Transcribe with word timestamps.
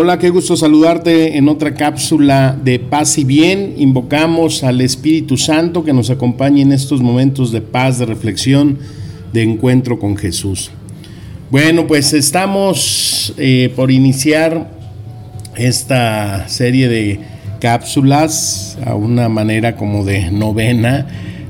Hola, 0.00 0.20
qué 0.20 0.30
gusto 0.30 0.56
saludarte 0.56 1.38
en 1.38 1.48
otra 1.48 1.74
cápsula 1.74 2.56
de 2.62 2.78
paz 2.78 3.18
y 3.18 3.24
bien. 3.24 3.74
Invocamos 3.78 4.62
al 4.62 4.80
Espíritu 4.80 5.36
Santo 5.36 5.82
que 5.82 5.92
nos 5.92 6.08
acompañe 6.08 6.62
en 6.62 6.70
estos 6.70 7.00
momentos 7.00 7.50
de 7.50 7.62
paz, 7.62 7.98
de 7.98 8.06
reflexión, 8.06 8.78
de 9.32 9.42
encuentro 9.42 9.98
con 9.98 10.16
Jesús. 10.16 10.70
Bueno, 11.50 11.88
pues 11.88 12.12
estamos 12.12 13.34
eh, 13.38 13.72
por 13.74 13.90
iniciar 13.90 14.70
esta 15.56 16.48
serie 16.48 16.88
de 16.88 17.18
cápsulas 17.60 18.78
a 18.86 18.94
una 18.94 19.28
manera 19.28 19.74
como 19.74 20.04
de 20.04 20.30
novena 20.30 21.08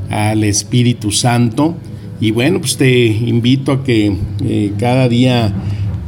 al 0.09 0.43
Espíritu 0.43 1.13
Santo. 1.13 1.77
Y 2.19 2.31
bueno, 2.31 2.61
pues 2.61 2.79
te 2.79 3.09
invito 3.09 3.73
a 3.73 3.85
que 3.85 4.17
eh, 4.43 4.73
cada 4.79 5.07
día... 5.07 5.53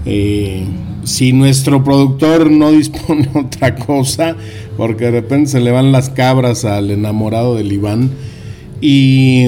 Eh, 0.06 0.64
si 1.04 1.32
nuestro 1.32 1.82
productor 1.84 2.50
no 2.50 2.72
dispone 2.72 3.28
otra 3.34 3.76
cosa, 3.76 4.36
porque 4.76 5.06
de 5.06 5.10
repente 5.12 5.50
se 5.50 5.60
le 5.60 5.70
van 5.70 5.92
las 5.92 6.10
cabras 6.10 6.64
al 6.64 6.90
enamorado 6.90 7.56
del 7.56 7.72
Iván, 7.72 8.10
y 8.80 9.46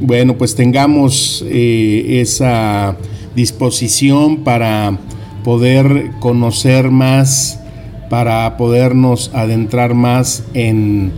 bueno, 0.00 0.36
pues 0.36 0.54
tengamos 0.54 1.44
eh, 1.48 2.20
esa 2.20 2.96
disposición 3.34 4.38
para 4.38 4.98
poder 5.42 6.10
conocer 6.20 6.90
más, 6.90 7.60
para 8.10 8.56
podernos 8.56 9.30
adentrar 9.34 9.94
más 9.94 10.44
en 10.54 11.12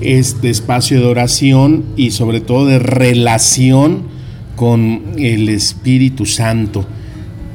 este 0.00 0.50
espacio 0.50 1.00
de 1.00 1.06
oración 1.06 1.84
y 1.96 2.10
sobre 2.10 2.40
todo 2.40 2.66
de 2.66 2.78
relación 2.78 4.02
con 4.56 5.02
el 5.18 5.48
Espíritu 5.48 6.26
Santo. 6.26 6.86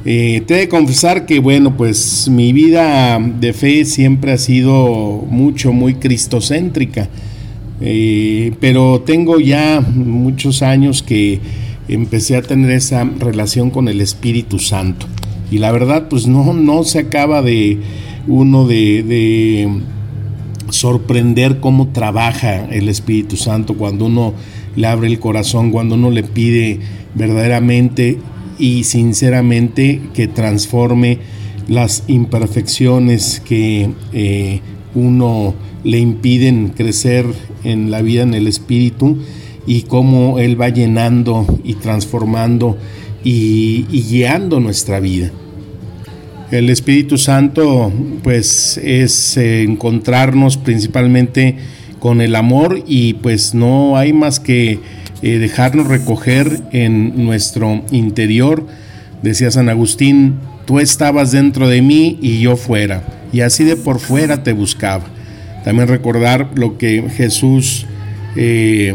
Eh, 0.04 0.42
te 0.46 0.54
he 0.54 0.58
de 0.58 0.68
confesar 0.68 1.26
que, 1.26 1.40
bueno, 1.40 1.76
pues 1.76 2.28
mi 2.30 2.52
vida 2.52 3.18
de 3.18 3.52
fe 3.52 3.84
siempre 3.84 4.32
ha 4.32 4.38
sido 4.38 5.24
mucho, 5.28 5.72
muy 5.72 5.94
cristocéntrica. 5.94 7.08
Eh, 7.82 8.52
pero 8.60 9.02
tengo 9.02 9.40
ya 9.40 9.80
muchos 9.80 10.62
años 10.62 11.02
que 11.02 11.40
empecé 11.88 12.36
a 12.36 12.42
tener 12.42 12.70
esa 12.70 13.04
relación 13.04 13.70
con 13.70 13.88
el 13.88 14.00
Espíritu 14.00 14.58
Santo. 14.58 15.06
Y 15.50 15.58
la 15.58 15.72
verdad, 15.72 16.08
pues 16.08 16.26
no, 16.26 16.54
no 16.54 16.84
se 16.84 17.00
acaba 17.00 17.42
de 17.42 17.78
uno 18.26 18.66
de, 18.66 19.02
de 19.02 19.68
sorprender 20.70 21.60
cómo 21.60 21.88
trabaja 21.88 22.66
el 22.70 22.88
Espíritu 22.88 23.36
Santo 23.36 23.74
cuando 23.74 24.06
uno 24.06 24.34
le 24.76 24.86
abre 24.86 25.08
el 25.08 25.18
corazón, 25.18 25.70
cuando 25.72 25.96
uno 25.96 26.10
le 26.10 26.22
pide 26.22 26.78
verdaderamente 27.14 28.18
y 28.60 28.84
sinceramente 28.84 30.00
que 30.14 30.28
transforme 30.28 31.18
las 31.66 32.04
imperfecciones 32.08 33.40
que 33.44 33.90
eh, 34.12 34.60
uno 34.94 35.54
le 35.82 35.98
impiden 35.98 36.68
crecer 36.68 37.24
en 37.64 37.90
la 37.90 38.02
vida, 38.02 38.22
en 38.22 38.34
el 38.34 38.46
espíritu, 38.46 39.18
y 39.66 39.82
cómo 39.82 40.38
Él 40.38 40.60
va 40.60 40.68
llenando 40.68 41.46
y 41.64 41.74
transformando 41.74 42.76
y, 43.22 43.84
guiando 43.88 44.60
nuestra 44.60 45.00
vida. 45.00 45.30
El 46.50 46.68
Espíritu 46.70 47.16
Santo, 47.16 47.92
pues, 48.22 48.78
es 48.82 49.36
eh, 49.36 49.62
encontrarnos 49.62 50.56
principalmente 50.56 51.56
con 52.00 52.20
el 52.20 52.34
amor 52.34 52.82
y 52.86 53.14
pues 53.14 53.54
no 53.54 53.96
hay 53.96 54.12
más 54.12 54.40
que 54.40 54.80
eh, 55.22 55.38
dejarnos 55.38 55.88
recoger 55.88 56.60
en 56.72 57.24
nuestro 57.24 57.82
interior. 57.90 58.66
Decía 59.22 59.50
San 59.50 59.68
Agustín, 59.68 60.36
tú 60.66 60.80
estabas 60.80 61.32
dentro 61.32 61.68
de 61.68 61.82
mí 61.82 62.18
y 62.20 62.40
yo 62.40 62.56
fuera, 62.56 63.02
y 63.32 63.40
así 63.40 63.64
de 63.64 63.76
por 63.76 64.00
fuera 64.00 64.42
te 64.42 64.52
buscaba. 64.52 65.04
También 65.64 65.88
recordar 65.88 66.50
lo 66.54 66.78
que 66.78 67.04
Jesús 67.14 67.86
eh, 68.36 68.94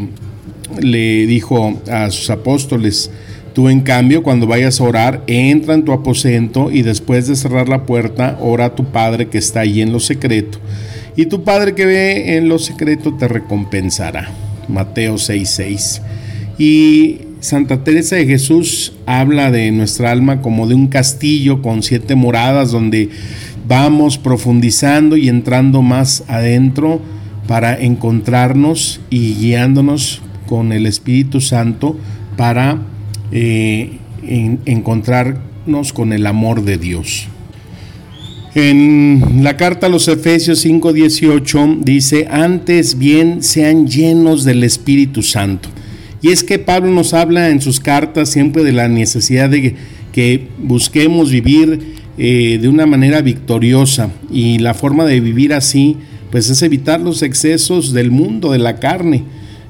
le 0.81 1.27
dijo 1.27 1.79
a 1.91 2.09
sus 2.09 2.29
apóstoles, 2.29 3.11
Tú 3.55 3.69
en 3.69 3.79
cambio, 3.79 4.21
cuando 4.21 4.47
vayas 4.47 4.81
a 4.81 4.83
orar, 4.83 5.23
entra 5.27 5.75
en 5.75 5.85
tu 5.85 5.93
aposento 5.93 6.71
y 6.71 6.81
después 6.81 7.25
de 7.25 7.37
cerrar 7.37 7.69
la 7.69 7.85
puerta, 7.85 8.37
ora 8.41 8.65
a 8.65 8.75
tu 8.75 8.83
Padre 8.83 9.29
que 9.29 9.37
está 9.37 9.61
ahí 9.61 9.81
en 9.81 9.93
lo 9.93 10.01
secreto. 10.01 10.59
Y 11.15 11.27
tu 11.27 11.45
Padre 11.45 11.73
que 11.73 11.85
ve 11.85 12.35
en 12.35 12.49
lo 12.49 12.59
secreto 12.59 13.13
te 13.13 13.29
recompensará. 13.29 14.29
Mateo 14.67 15.15
6:6. 15.17 16.01
Y 16.57 17.19
Santa 17.41 17.83
Teresa 17.83 18.15
de 18.15 18.25
Jesús 18.25 18.93
habla 19.05 19.51
de 19.51 19.71
nuestra 19.71 20.11
alma 20.11 20.41
como 20.41 20.67
de 20.67 20.75
un 20.75 20.87
castillo 20.87 21.61
con 21.61 21.83
siete 21.83 22.15
moradas 22.15 22.71
donde 22.71 23.09
vamos 23.67 24.17
profundizando 24.17 25.17
y 25.17 25.29
entrando 25.29 25.81
más 25.81 26.23
adentro 26.27 27.01
para 27.47 27.79
encontrarnos 27.79 29.01
y 29.09 29.35
guiándonos 29.35 30.21
con 30.47 30.71
el 30.71 30.85
Espíritu 30.85 31.41
Santo 31.41 31.97
para 32.37 32.79
eh, 33.31 33.97
encontrarnos 34.65 35.93
con 35.93 36.13
el 36.13 36.25
amor 36.25 36.63
de 36.63 36.77
Dios. 36.77 37.27
En 38.55 39.43
la 39.43 39.57
carta 39.57 39.87
a 39.87 39.89
los 39.89 40.07
Efesios 40.07 40.65
5:18 40.65 41.81
dice, 41.83 42.27
antes 42.31 42.97
bien 42.97 43.43
sean 43.43 43.85
llenos 43.87 44.45
del 44.45 44.63
Espíritu 44.63 45.21
Santo. 45.21 45.69
Y 46.21 46.29
es 46.29 46.43
que 46.43 46.59
Pablo 46.59 46.91
nos 46.91 47.13
habla 47.13 47.49
en 47.49 47.61
sus 47.61 47.79
cartas 47.79 48.29
siempre 48.29 48.63
de 48.63 48.71
la 48.71 48.87
necesidad 48.87 49.49
de 49.49 49.75
que 50.11 50.47
busquemos 50.57 51.29
vivir 51.29 51.95
eh, 52.17 52.57
de 52.61 52.67
una 52.69 52.85
manera 52.85 53.21
victoriosa 53.21 54.09
y 54.31 54.59
la 54.59 54.73
forma 54.73 55.05
de 55.05 55.19
vivir 55.19 55.53
así 55.53 55.97
pues 56.31 56.49
es 56.49 56.61
evitar 56.63 56.99
los 56.99 57.21
excesos 57.21 57.93
del 57.93 58.11
mundo, 58.11 58.51
de 58.51 58.59
la 58.59 58.77
carne. 58.77 59.23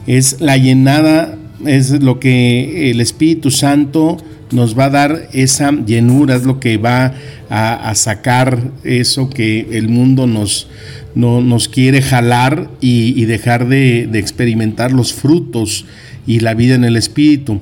Es 0.07 0.41
la 0.41 0.57
llenada, 0.57 1.37
es 1.65 1.91
lo 2.01 2.19
que 2.19 2.89
el 2.91 3.01
Espíritu 3.01 3.51
Santo 3.51 4.17
nos 4.51 4.77
va 4.77 4.85
a 4.85 4.89
dar 4.89 5.29
esa 5.33 5.71
llenura, 5.71 6.35
es 6.35 6.43
lo 6.43 6.59
que 6.59 6.77
va 6.77 7.13
a, 7.49 7.93
sacar 7.95 8.71
eso 8.83 9.29
que 9.29 9.67
el 9.71 9.89
mundo 9.89 10.27
nos, 10.27 10.67
no, 11.15 11.41
nos 11.41 11.69
quiere 11.69 12.01
jalar 12.01 12.69
y, 12.81 13.25
dejar 13.25 13.67
de, 13.67 14.09
experimentar 14.13 14.91
los 14.91 15.13
frutos 15.13 15.85
y 16.27 16.41
la 16.41 16.53
vida 16.53 16.75
en 16.75 16.83
el 16.83 16.97
Espíritu. 16.97 17.61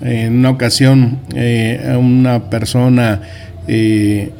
En 0.00 0.38
una 0.38 0.50
ocasión, 0.50 1.18
eh, 1.34 1.96
una 1.98 2.50
persona 2.50 3.20
eh, 3.66 4.30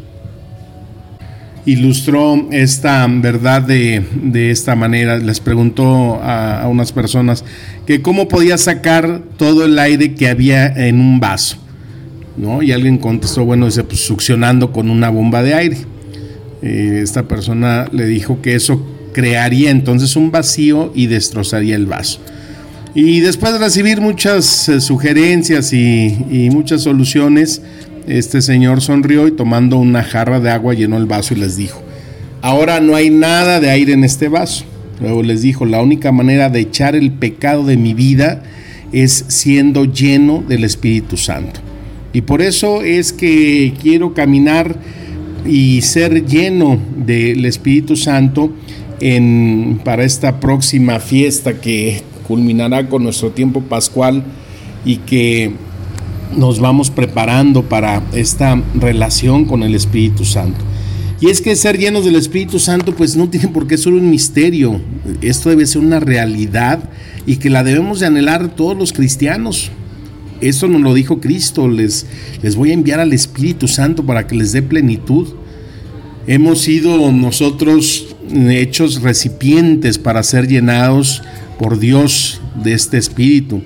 ilustró 1.66 2.48
esta 2.50 3.06
verdad 3.08 3.62
de, 3.62 4.50
esta 4.50 4.76
manera. 4.76 5.18
Les 5.18 5.40
preguntó 5.40 6.20
a, 6.22 6.66
unas 6.68 6.92
personas 6.92 7.44
que 7.86 8.02
cómo 8.02 8.28
podía 8.28 8.58
sacar 8.58 9.22
todo 9.36 9.64
el 9.64 9.78
aire 9.78 10.14
que 10.14 10.28
había 10.28 10.66
en 10.66 11.00
un 11.00 11.20
vaso. 11.20 11.56
¿no? 12.36 12.62
Y 12.62 12.72
alguien 12.72 12.98
contestó, 12.98 13.44
bueno, 13.44 13.66
dice, 13.66 13.84
pues 13.84 14.00
succionando 14.00 14.72
con 14.72 14.90
una 14.90 15.08
bomba 15.08 15.42
de 15.42 15.54
aire. 15.54 15.93
Eh, 16.64 17.00
esta 17.02 17.24
persona 17.24 17.86
le 17.92 18.06
dijo 18.06 18.40
que 18.40 18.54
eso 18.54 18.80
crearía 19.12 19.70
entonces 19.70 20.16
un 20.16 20.30
vacío 20.30 20.90
y 20.94 21.08
destrozaría 21.08 21.76
el 21.76 21.84
vaso. 21.84 22.20
Y 22.94 23.20
después 23.20 23.52
de 23.52 23.58
recibir 23.58 24.00
muchas 24.00 24.68
eh, 24.70 24.80
sugerencias 24.80 25.74
y, 25.74 26.48
muchas 26.50 26.82
soluciones, 26.82 27.60
este 28.08 28.40
señor 28.40 28.80
sonrió 28.80 29.28
y 29.28 29.32
tomando 29.32 29.76
una 29.76 30.02
jarra 30.02 30.40
de 30.40 30.50
agua 30.50 30.72
llenó 30.72 30.96
el 30.96 31.04
vaso 31.04 31.34
y 31.34 31.38
les 31.38 31.56
dijo, 31.58 31.82
ahora 32.40 32.80
no 32.80 32.96
hay 32.96 33.10
nada 33.10 33.60
de 33.60 33.68
aire 33.70 33.92
en 33.92 34.02
este 34.02 34.28
vaso. 34.28 34.64
Luego 35.02 35.22
les 35.22 35.42
dijo, 35.42 35.66
la 35.66 35.82
única 35.82 36.12
manera 36.12 36.48
de 36.48 36.60
echar 36.60 36.96
el 36.96 37.12
pecado 37.12 37.66
de 37.66 37.76
mi 37.76 37.92
vida 37.92 38.42
es 38.92 39.26
siendo 39.28 39.84
lleno 39.84 40.42
del 40.48 40.64
Espíritu 40.64 41.18
Santo. 41.18 41.60
Y 42.14 42.22
por 42.22 42.40
eso 42.40 42.82
es 42.82 43.12
que 43.12 43.74
quiero 43.82 44.14
caminar 44.14 44.76
y 45.46 45.82
ser 45.82 46.26
lleno 46.26 46.78
del 46.96 47.44
Espíritu 47.44 47.96
Santo 47.96 48.50
en, 49.00 49.80
para 49.84 50.04
esta 50.04 50.40
próxima 50.40 51.00
fiesta 51.00 51.60
que 51.60 52.02
culminará 52.26 52.88
con 52.88 53.02
nuestro 53.02 53.30
tiempo 53.30 53.60
pascual 53.62 54.24
y 54.84 54.96
que 54.98 55.52
nos 56.36 56.58
vamos 56.58 56.90
preparando 56.90 57.62
para 57.62 58.02
esta 58.12 58.60
relación 58.74 59.44
con 59.44 59.62
el 59.62 59.74
Espíritu 59.74 60.24
Santo. 60.24 60.64
Y 61.20 61.28
es 61.28 61.40
que 61.40 61.54
ser 61.56 61.78
llenos 61.78 62.04
del 62.04 62.16
Espíritu 62.16 62.58
Santo 62.58 62.94
pues 62.94 63.16
no 63.16 63.28
tiene 63.28 63.48
por 63.48 63.66
qué 63.66 63.78
ser 63.78 63.92
un 63.92 64.10
misterio, 64.10 64.80
esto 65.22 65.48
debe 65.48 65.66
ser 65.66 65.82
una 65.82 66.00
realidad 66.00 66.90
y 67.26 67.36
que 67.36 67.50
la 67.50 67.62
debemos 67.62 68.00
de 68.00 68.06
anhelar 68.06 68.54
todos 68.54 68.76
los 68.76 68.92
cristianos. 68.92 69.70
Eso 70.40 70.68
nos 70.68 70.82
lo 70.82 70.94
dijo 70.94 71.20
Cristo, 71.20 71.68
les, 71.68 72.06
les 72.42 72.56
voy 72.56 72.70
a 72.70 72.74
enviar 72.74 73.00
al 73.00 73.12
Espíritu 73.12 73.68
Santo 73.68 74.04
para 74.04 74.26
que 74.26 74.34
les 74.34 74.52
dé 74.52 74.62
plenitud. 74.62 75.28
Hemos 76.26 76.60
sido 76.62 77.12
nosotros 77.12 78.14
hechos 78.32 79.02
recipientes 79.02 79.98
para 79.98 80.22
ser 80.22 80.48
llenados 80.48 81.22
por 81.58 81.78
Dios 81.78 82.40
de 82.62 82.72
este 82.72 82.98
Espíritu. 82.98 83.62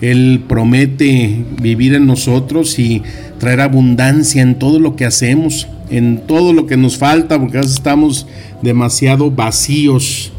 Él 0.00 0.44
promete 0.48 1.44
vivir 1.60 1.94
en 1.94 2.06
nosotros 2.06 2.78
y 2.78 3.02
traer 3.38 3.60
abundancia 3.60 4.42
en 4.42 4.58
todo 4.58 4.78
lo 4.78 4.96
que 4.96 5.04
hacemos, 5.04 5.66
en 5.90 6.22
todo 6.26 6.52
lo 6.52 6.66
que 6.66 6.76
nos 6.76 6.96
falta, 6.98 7.38
porque 7.38 7.58
estamos 7.58 8.26
demasiado 8.62 9.30
vacíos 9.30 10.32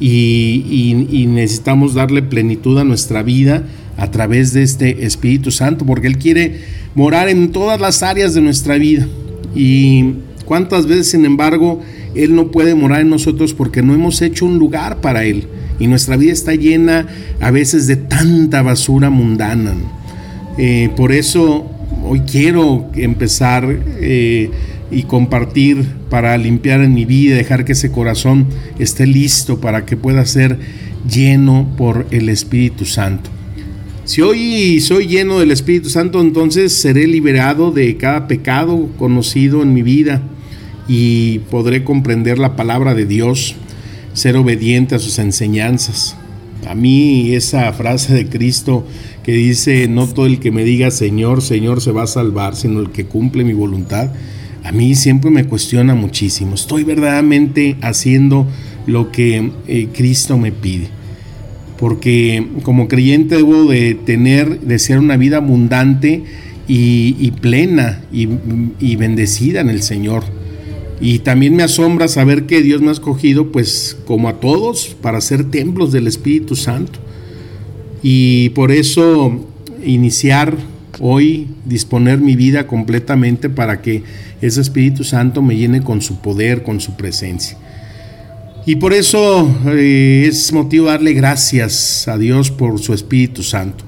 y, 0.00 1.26
necesitamos 1.28 1.94
darle 1.94 2.22
plenitud 2.22 2.78
a 2.78 2.84
nuestra 2.84 3.22
vida 3.22 3.64
a 3.96 4.10
través 4.10 4.52
de 4.52 4.62
este 4.62 5.06
Espíritu 5.06 5.50
Santo, 5.50 5.86
porque 5.86 6.06
Él 6.06 6.18
quiere 6.18 6.60
morar 6.94 7.28
en 7.28 7.52
todas 7.52 7.80
las 7.80 8.02
áreas 8.02 8.34
de 8.34 8.40
nuestra 8.40 8.76
vida. 8.76 9.06
Y 9.54 10.14
cuántas 10.44 10.86
veces, 10.86 11.10
sin 11.10 11.24
embargo, 11.24 11.80
Él 12.14 12.34
no 12.34 12.50
puede 12.50 12.74
morar 12.74 13.00
en 13.00 13.10
nosotros 13.10 13.54
porque 13.54 13.82
no 13.82 13.94
hemos 13.94 14.20
hecho 14.22 14.46
un 14.46 14.58
lugar 14.58 15.00
para 15.00 15.24
Él. 15.24 15.46
Y 15.78 15.86
nuestra 15.86 16.16
vida 16.16 16.32
está 16.32 16.54
llena 16.54 17.06
a 17.40 17.50
veces 17.50 17.86
de 17.86 17.96
tanta 17.96 18.62
basura 18.62 19.10
mundana. 19.10 19.74
Eh, 20.58 20.90
por 20.96 21.12
eso 21.12 21.70
hoy 22.04 22.20
quiero 22.20 22.88
empezar 22.94 23.78
eh, 24.00 24.50
y 24.90 25.02
compartir 25.02 25.84
para 26.08 26.36
limpiar 26.38 26.80
en 26.80 26.94
mi 26.94 27.04
vida, 27.04 27.36
dejar 27.36 27.64
que 27.64 27.72
ese 27.72 27.90
corazón 27.90 28.46
esté 28.78 29.06
listo 29.06 29.60
para 29.60 29.84
que 29.84 29.96
pueda 29.96 30.24
ser 30.24 30.58
lleno 31.10 31.68
por 31.76 32.06
el 32.10 32.28
Espíritu 32.28 32.84
Santo. 32.84 33.35
Si 34.06 34.22
hoy 34.22 34.80
soy 34.80 35.08
lleno 35.08 35.40
del 35.40 35.50
Espíritu 35.50 35.90
Santo, 35.90 36.20
entonces 36.20 36.72
seré 36.72 37.08
liberado 37.08 37.72
de 37.72 37.96
cada 37.96 38.28
pecado 38.28 38.88
conocido 38.98 39.64
en 39.64 39.74
mi 39.74 39.82
vida 39.82 40.22
y 40.86 41.40
podré 41.50 41.82
comprender 41.82 42.38
la 42.38 42.54
palabra 42.54 42.94
de 42.94 43.04
Dios 43.04 43.56
ser 44.12 44.36
obediente 44.36 44.94
a 44.94 45.00
sus 45.00 45.18
enseñanzas. 45.18 46.16
A 46.68 46.76
mí 46.76 47.34
esa 47.34 47.72
frase 47.72 48.14
de 48.14 48.28
Cristo 48.28 48.86
que 49.24 49.32
dice, 49.32 49.88
no 49.88 50.06
todo 50.06 50.26
el 50.26 50.38
que 50.38 50.52
me 50.52 50.62
diga 50.62 50.92
Señor, 50.92 51.42
Señor 51.42 51.80
se 51.80 51.90
va 51.90 52.04
a 52.04 52.06
salvar, 52.06 52.54
sino 52.54 52.78
el 52.78 52.90
que 52.90 53.06
cumple 53.06 53.42
mi 53.42 53.54
voluntad, 53.54 54.12
a 54.62 54.70
mí 54.70 54.94
siempre 54.94 55.32
me 55.32 55.46
cuestiona 55.46 55.96
muchísimo. 55.96 56.54
Estoy 56.54 56.84
verdaderamente 56.84 57.76
haciendo 57.82 58.46
lo 58.86 59.10
que 59.10 59.50
eh, 59.66 59.88
Cristo 59.92 60.38
me 60.38 60.52
pide. 60.52 60.95
Porque 61.78 62.46
como 62.62 62.88
creyente 62.88 63.36
debo 63.36 63.64
de 63.64 63.94
tener, 63.94 64.60
de 64.60 64.78
ser 64.78 64.98
una 64.98 65.16
vida 65.16 65.38
abundante 65.38 66.24
y, 66.68 67.30
plena 67.40 68.02
y 68.10 68.96
bendecida 68.96 69.60
en 69.60 69.68
el 69.68 69.82
Señor 69.82 70.24
y 71.00 71.18
también 71.18 71.54
me 71.54 71.62
asombra 71.62 72.08
saber 72.08 72.46
que 72.46 72.62
Dios 72.62 72.80
me 72.80 72.88
ha 72.88 72.92
escogido, 72.92 73.52
pues 73.52 73.96
como 74.06 74.28
a 74.28 74.40
todos, 74.40 74.96
para 75.00 75.20
ser 75.20 75.50
templos 75.50 75.92
del 75.92 76.06
Espíritu 76.06 76.56
Santo. 76.56 76.98
Y 78.02 78.50
por 78.50 78.72
eso 78.72 79.44
iniciar 79.84 80.56
hoy, 80.98 81.48
disponer 81.66 82.18
mi 82.18 82.34
vida 82.34 82.66
completamente 82.66 83.50
para 83.50 83.82
que 83.82 84.04
ese 84.40 84.60
Espíritu 84.60 85.04
Santo 85.04 85.42
me 85.42 85.56
llene 85.56 85.82
con 85.82 86.00
su 86.00 86.20
poder, 86.20 86.62
con 86.62 86.80
su 86.80 86.96
presencia. 86.96 87.58
Y 88.68 88.76
por 88.76 88.92
eso 88.92 89.48
eh, 89.68 90.26
es 90.28 90.52
motivo 90.52 90.86
darle 90.86 91.12
gracias 91.12 92.08
a 92.08 92.18
Dios 92.18 92.50
por 92.50 92.80
su 92.80 92.94
Espíritu 92.94 93.44
Santo. 93.44 93.84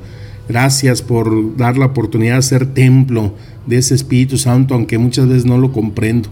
Gracias 0.49 1.03
por 1.03 1.57
dar 1.57 1.77
la 1.77 1.87
oportunidad 1.87 2.37
de 2.37 2.43
ser 2.43 2.67
templo 2.75 3.35
de 3.67 3.79
ese 3.79 3.97
Espíritu 3.97 4.39
Santo, 4.39 4.75
aunque 4.75 4.97
muchas 4.97 5.27
veces 5.27 5.47
no 5.47 5.59
lo 5.59 5.73
comprendo. 5.73 6.29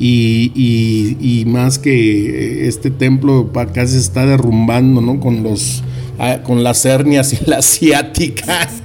Y, 0.00 1.44
más 1.46 1.78
que 1.78 2.66
este 2.66 2.90
templo 2.90 3.52
casi 3.72 3.92
se 3.92 3.98
está 4.00 4.26
derrumbando, 4.26 5.00
¿no? 5.00 5.20
Con 5.20 5.44
los 5.44 5.84
ah, 6.18 6.40
con 6.42 6.64
las 6.64 6.84
hernias 6.84 7.32
y 7.32 7.44
las 7.46 7.64
ciáticas. 7.64 8.82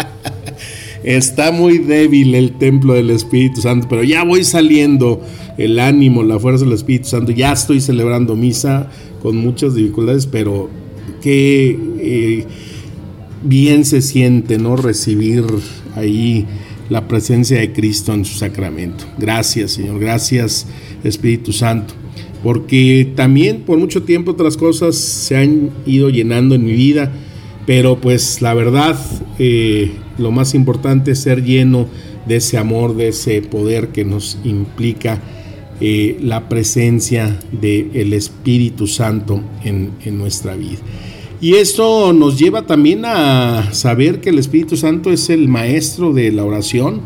está 1.04 1.52
muy 1.52 1.78
débil 1.78 2.34
el 2.34 2.58
templo 2.58 2.94
del 2.94 3.10
Espíritu 3.10 3.60
Santo, 3.60 3.86
pero 3.88 4.02
ya 4.02 4.24
voy 4.24 4.44
saliendo 4.44 5.24
el 5.58 5.78
ánimo, 5.78 6.22
la 6.22 6.38
fuerza 6.38 6.64
del 6.64 6.74
Espíritu 6.74 7.08
Santo. 7.08 7.32
Ya 7.32 7.52
estoy 7.52 7.80
celebrando 7.80 8.36
misa 8.36 8.90
con 9.22 9.36
muchas 9.36 9.74
dificultades, 9.74 10.26
pero 10.26 10.70
qué 11.20 11.78
eh, 11.98 12.46
bien 13.42 13.84
se 13.84 14.02
siente, 14.02 14.58
¿no? 14.58 14.76
Recibir 14.76 15.44
ahí 15.94 16.46
la 16.88 17.06
presencia 17.06 17.58
de 17.60 17.72
Cristo 17.72 18.12
en 18.12 18.24
su 18.24 18.36
sacramento. 18.36 19.04
Gracias, 19.18 19.72
Señor. 19.72 20.00
Gracias, 20.00 20.66
Espíritu 21.04 21.52
Santo. 21.52 21.94
Porque 22.42 23.12
también 23.14 23.62
por 23.62 23.78
mucho 23.78 24.02
tiempo 24.02 24.32
otras 24.32 24.56
cosas 24.56 24.96
se 24.96 25.36
han 25.36 25.70
ido 25.86 26.08
llenando 26.10 26.54
en 26.54 26.64
mi 26.64 26.72
vida, 26.72 27.12
pero 27.66 28.00
pues 28.00 28.40
la 28.40 28.54
verdad, 28.54 28.98
eh, 29.38 29.92
lo 30.18 30.30
más 30.30 30.54
importante 30.54 31.12
es 31.12 31.20
ser 31.20 31.44
lleno 31.44 31.86
de 32.26 32.36
ese 32.36 32.56
amor, 32.56 32.96
de 32.96 33.08
ese 33.08 33.42
poder 33.42 33.88
que 33.88 34.04
nos 34.04 34.38
implica 34.44 35.20
eh, 35.80 36.18
la 36.20 36.48
presencia 36.48 37.38
del 37.52 38.12
Espíritu 38.12 38.86
Santo 38.86 39.40
en, 39.64 39.92
en 40.04 40.18
nuestra 40.18 40.54
vida. 40.54 40.78
Y 41.40 41.54
esto 41.54 42.12
nos 42.12 42.38
lleva 42.38 42.66
también 42.66 43.04
a 43.06 43.72
saber 43.72 44.20
que 44.20 44.28
el 44.28 44.38
Espíritu 44.38 44.76
Santo 44.76 45.10
es 45.10 45.30
el 45.30 45.48
maestro 45.48 46.12
de 46.12 46.32
la 46.32 46.44
oración 46.44 47.00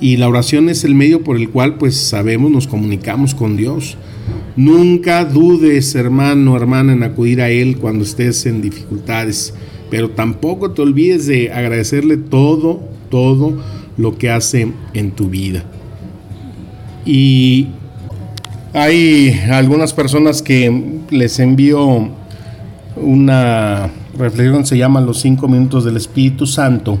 y 0.00 0.18
la 0.18 0.28
oración 0.28 0.68
es 0.68 0.84
el 0.84 0.94
medio 0.94 1.22
por 1.24 1.36
el 1.36 1.48
cual 1.50 1.78
pues 1.78 1.96
sabemos 1.96 2.50
nos 2.50 2.68
comunicamos 2.68 3.34
con 3.34 3.56
Dios. 3.56 3.96
Nunca 4.56 5.24
dudes, 5.24 5.94
hermano, 5.94 6.56
hermana, 6.56 6.92
en 6.92 7.02
acudir 7.02 7.40
a 7.40 7.50
Él 7.50 7.78
cuando 7.78 8.04
estés 8.04 8.44
en 8.46 8.60
dificultades, 8.60 9.54
pero 9.90 10.10
tampoco 10.10 10.72
te 10.72 10.82
olvides 10.82 11.26
de 11.26 11.52
agradecerle 11.52 12.18
todo, 12.18 12.82
todo 13.10 13.56
lo 13.96 14.18
que 14.18 14.30
hace 14.30 14.72
en 14.92 15.10
tu 15.12 15.28
vida. 15.28 15.64
Y 17.06 17.68
hay 18.72 19.38
algunas 19.50 19.92
personas 19.92 20.42
que 20.42 21.00
les 21.10 21.38
envío 21.38 22.10
una 22.96 23.90
reflexión 24.16 24.66
se 24.66 24.76
llama 24.76 25.00
Los 25.00 25.20
cinco 25.20 25.48
minutos 25.48 25.84
del 25.84 25.96
Espíritu 25.96 26.46
Santo, 26.46 26.98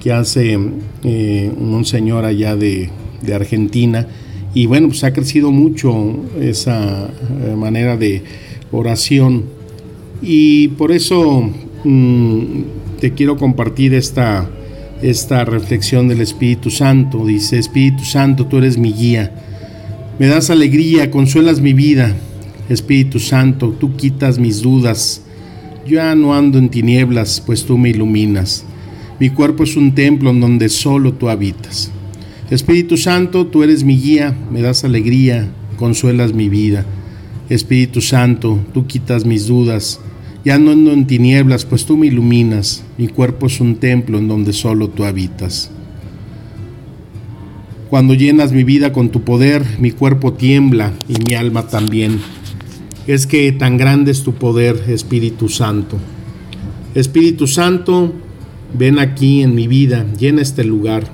que 0.00 0.12
hace 0.12 0.58
eh, 1.04 1.52
un 1.58 1.84
señor 1.84 2.24
allá 2.24 2.56
de, 2.56 2.90
Argentina. 3.34 4.06
Y 4.54 4.66
bueno, 4.66 4.88
pues 4.88 5.04
ha 5.04 5.12
crecido 5.12 5.50
mucho 5.50 6.16
esa 6.40 7.08
eh, 7.08 7.54
manera 7.56 7.96
de 7.96 8.22
oración. 8.72 9.44
Y 10.22 10.68
por 10.68 10.92
eso 10.92 11.50
mm, 11.84 12.62
te 13.00 13.12
quiero 13.12 13.36
compartir 13.36 13.92
esta, 13.92 14.48
esta 15.02 15.44
reflexión 15.44 16.08
del 16.08 16.20
Espíritu 16.20 16.70
Santo. 16.70 17.26
Dice, 17.26 17.58
Espíritu 17.58 18.04
Santo, 18.04 18.46
tú 18.46 18.58
eres 18.58 18.78
mi 18.78 18.92
guía. 18.92 19.32
Me 20.18 20.26
das 20.26 20.50
alegría, 20.50 21.10
consuelas 21.10 21.60
mi 21.60 21.72
vida. 21.72 22.14
Espíritu 22.68 23.18
Santo, 23.18 23.74
tú 23.78 23.96
quitas 23.96 24.38
mis 24.38 24.62
dudas 24.62 25.22
ya 25.88 26.14
no 26.14 26.34
ando 26.34 26.58
en 26.58 26.68
tinieblas, 26.68 27.42
pues 27.44 27.64
tú 27.64 27.78
me 27.78 27.88
iluminas. 27.88 28.64
Mi 29.18 29.30
cuerpo 29.30 29.64
es 29.64 29.76
un 29.76 29.94
templo 29.94 30.30
en 30.30 30.40
donde 30.40 30.68
solo 30.68 31.14
tú 31.14 31.28
habitas. 31.28 31.90
Espíritu 32.50 32.96
Santo, 32.96 33.46
tú 33.46 33.62
eres 33.62 33.84
mi 33.84 33.98
guía, 33.98 34.36
me 34.52 34.60
das 34.60 34.84
alegría, 34.84 35.48
consuelas 35.76 36.34
mi 36.34 36.48
vida. 36.48 36.84
Espíritu 37.48 38.00
Santo, 38.00 38.58
tú 38.74 38.86
quitas 38.86 39.24
mis 39.24 39.46
dudas. 39.46 40.00
Ya 40.44 40.58
no 40.58 40.72
ando 40.72 40.92
en 40.92 41.06
tinieblas, 41.06 41.64
pues 41.64 41.86
tú 41.86 41.96
me 41.96 42.06
iluminas. 42.06 42.84
Mi 42.98 43.08
cuerpo 43.08 43.46
es 43.46 43.60
un 43.60 43.76
templo 43.76 44.18
en 44.18 44.28
donde 44.28 44.52
solo 44.52 44.88
tú 44.88 45.04
habitas. 45.04 45.70
Cuando 47.90 48.12
llenas 48.12 48.52
mi 48.52 48.64
vida 48.64 48.92
con 48.92 49.08
tu 49.08 49.22
poder, 49.22 49.64
mi 49.78 49.92
cuerpo 49.92 50.34
tiembla 50.34 50.92
y 51.08 51.14
mi 51.26 51.34
alma 51.34 51.68
también 51.68 52.20
es 53.06 53.26
que 53.26 53.50
tan 53.52 53.78
grande 53.78 54.10
es 54.10 54.22
tu 54.22 54.34
poder, 54.34 54.84
Espíritu 54.88 55.48
Santo. 55.48 55.96
Espíritu 56.94 57.46
Santo, 57.46 58.12
ven 58.76 58.98
aquí 58.98 59.42
en 59.42 59.54
mi 59.54 59.66
vida, 59.66 60.04
llena 60.18 60.42
este 60.42 60.62
lugar. 60.64 61.04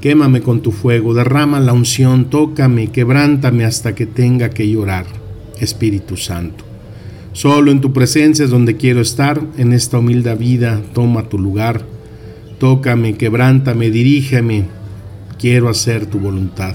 Quémame 0.00 0.40
con 0.40 0.60
tu 0.60 0.72
fuego, 0.72 1.14
derrama 1.14 1.60
la 1.60 1.72
unción, 1.72 2.28
tócame, 2.28 2.88
quebrántame 2.88 3.64
hasta 3.64 3.94
que 3.94 4.06
tenga 4.06 4.50
que 4.50 4.68
llorar, 4.68 5.06
Espíritu 5.60 6.16
Santo. 6.16 6.64
Solo 7.32 7.70
en 7.70 7.80
tu 7.80 7.92
presencia 7.92 8.44
es 8.44 8.50
donde 8.50 8.76
quiero 8.76 9.00
estar, 9.00 9.40
en 9.56 9.72
esta 9.72 9.98
humilde 9.98 10.34
vida, 10.34 10.82
toma 10.92 11.28
tu 11.28 11.38
lugar. 11.38 11.84
Tócame, 12.58 13.14
quebrántame, 13.14 13.90
dirígeme. 13.90 14.77
Quiero 15.38 15.68
hacer 15.68 16.06
tu 16.06 16.18
voluntad. 16.18 16.74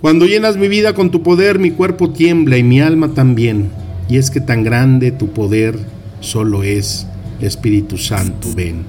Cuando 0.00 0.26
llenas 0.26 0.56
mi 0.56 0.68
vida 0.68 0.94
con 0.94 1.10
tu 1.10 1.22
poder, 1.22 1.58
mi 1.58 1.70
cuerpo 1.70 2.10
tiembla 2.10 2.56
y 2.58 2.62
mi 2.62 2.80
alma 2.80 3.14
también. 3.14 3.70
Y 4.08 4.16
es 4.16 4.30
que 4.30 4.40
tan 4.40 4.64
grande 4.64 5.12
tu 5.12 5.28
poder 5.28 5.78
solo 6.20 6.62
es 6.62 7.06
Espíritu 7.40 7.98
Santo, 7.98 8.48
ven. 8.54 8.82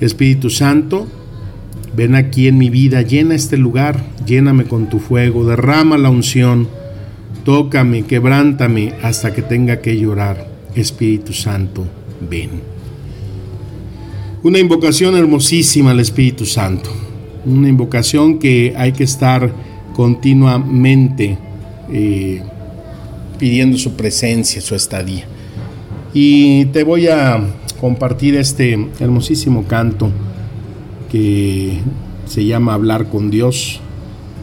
Espíritu 0.00 0.50
Santo, 0.50 1.06
ven 1.94 2.14
aquí 2.14 2.48
en 2.48 2.58
mi 2.58 2.68
vida, 2.68 3.02
llena 3.02 3.34
este 3.34 3.56
lugar, 3.56 4.04
lléname 4.26 4.64
con 4.64 4.88
tu 4.88 4.98
fuego, 4.98 5.46
derrama 5.46 5.96
la 5.96 6.10
unción, 6.10 6.68
tócame, 7.44 8.02
quebrántame 8.02 8.92
hasta 9.02 9.32
que 9.32 9.42
tenga 9.42 9.80
que 9.80 9.96
llorar. 9.96 10.48
Espíritu 10.74 11.32
Santo, 11.32 11.86
ven. 12.28 12.50
Una 14.42 14.58
invocación 14.58 15.16
hermosísima 15.16 15.92
al 15.92 16.00
Espíritu 16.00 16.44
Santo, 16.44 16.90
una 17.46 17.68
invocación 17.68 18.38
que 18.38 18.74
hay 18.76 18.92
que 18.92 19.04
estar 19.04 19.52
continuamente 19.94 21.38
eh, 21.90 22.42
pidiendo 23.38 23.78
su 23.78 23.92
presencia, 23.92 24.60
su 24.60 24.74
estadía. 24.74 25.24
Y 26.12 26.66
te 26.66 26.84
voy 26.84 27.08
a 27.08 27.40
compartir 27.80 28.34
este 28.36 28.88
hermosísimo 29.00 29.64
canto 29.64 30.10
que 31.10 31.78
se 32.26 32.44
llama 32.44 32.74
Hablar 32.74 33.08
con 33.08 33.30
Dios 33.30 33.80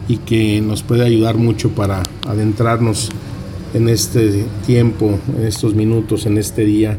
y 0.08 0.18
que 0.18 0.60
nos 0.60 0.82
puede 0.82 1.04
ayudar 1.04 1.36
mucho 1.36 1.70
para 1.70 2.02
adentrarnos 2.26 3.10
en 3.74 3.88
este 3.88 4.44
tiempo, 4.66 5.18
en 5.36 5.46
estos 5.46 5.74
minutos, 5.74 6.26
en 6.26 6.38
este 6.38 6.64
día 6.64 6.98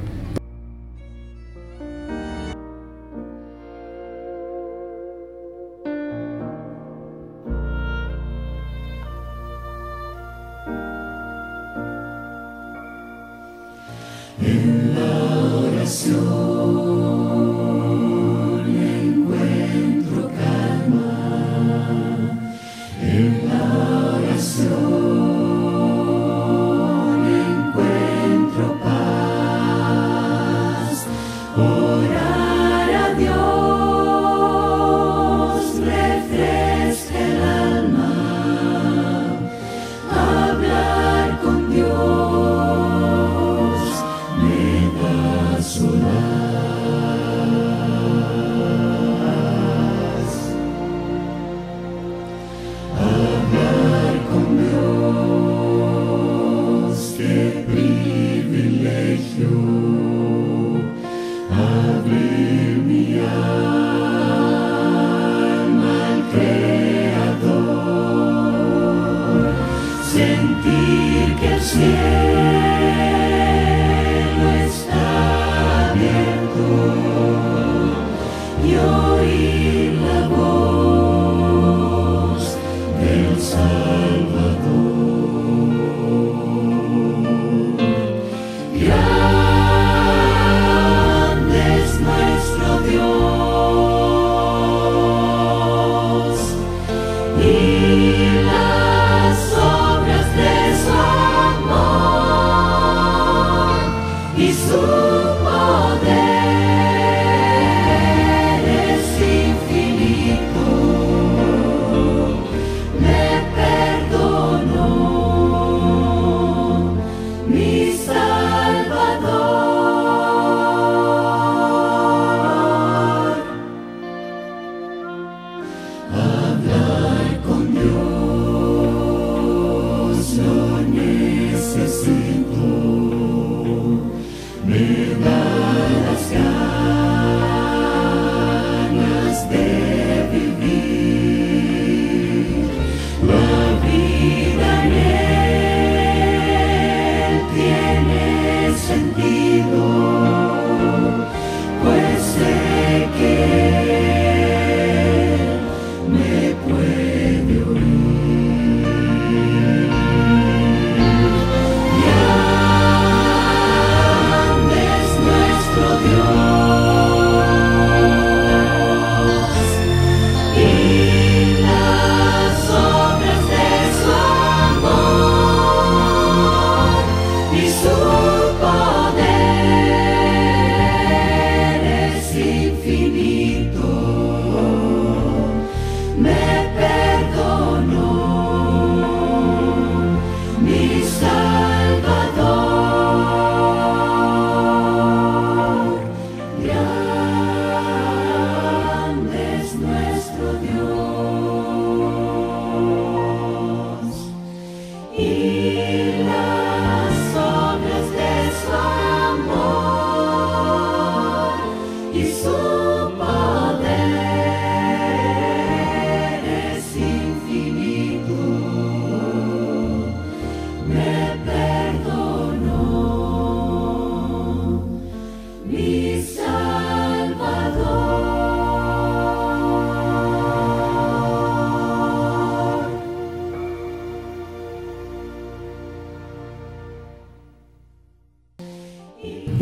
of 165.85 166.01
your 166.11 166.84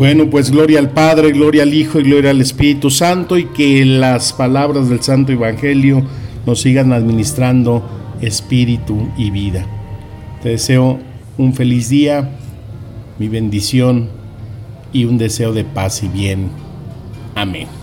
Bueno, 0.04 0.30
pues 0.30 0.52
gloria 0.52 0.80
al 0.80 0.90
Padre, 0.90 1.32
gloria 1.32 1.64
al 1.64 1.74
Hijo 1.74 1.98
y 1.98 2.04
gloria 2.04 2.32
al 2.32 2.42
Espíritu 2.42 2.90
Santo 2.90 3.38
y 3.38 3.46
que 3.46 3.86
las 3.86 4.34
palabras 4.34 4.90
del 4.90 5.02
Santo 5.02 5.32
Evangelio 5.32 6.04
nos 6.46 6.60
sigan 6.60 6.92
administrando 6.92 7.82
espíritu 8.20 9.08
y 9.18 9.32
vida. 9.32 9.66
Te 10.42 10.50
deseo 10.50 11.00
un 11.38 11.54
feliz 11.54 11.88
día, 11.88 12.32
mi 13.18 13.30
bendición 13.30 14.10
y 14.92 15.06
un 15.06 15.18
deseo 15.18 15.54
de 15.54 15.64
paz 15.64 16.04
y 16.04 16.10
bien. 16.10 16.50
Amén. 17.34 17.83